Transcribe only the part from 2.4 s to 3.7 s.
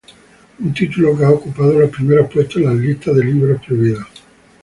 en la lista de Libros